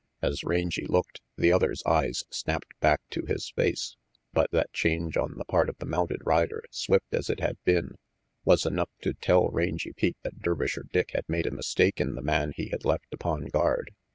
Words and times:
As 0.23 0.43
Rangy 0.43 0.87
looked, 0.87 1.21
the 1.37 1.51
other's 1.51 1.83
eyes 1.85 2.23
snapped 2.31 2.73
back 2.79 3.01
to 3.11 3.23
his 3.27 3.53
face^ 3.55 3.97
but 4.33 4.49
that 4.49 4.73
change 4.73 5.15
on 5.15 5.35
the 5.37 5.45
part 5.45 5.69
of 5.69 5.77
the 5.77 5.85
mounted 5.85 6.21
rider, 6.25 6.63
swift 6.71 7.13
as 7.13 7.29
it 7.29 7.39
had 7.39 7.63
been, 7.65 7.93
was 8.43 8.65
enough 8.65 8.89
to 9.03 9.13
tell 9.13 9.49
Rangy 9.49 9.93
Pete 9.93 10.17
that 10.23 10.39
Dervisher 10.41 10.85
Dick 10.91 11.11
had 11.11 11.29
made 11.29 11.45
a 11.45 11.51
mistake 11.51 12.01
in 12.01 12.15
the 12.15 12.23
man 12.23 12.51
he 12.55 12.69
had 12.69 12.83
left 12.83 13.13
upon 13.13 13.45
guard. 13.49 13.91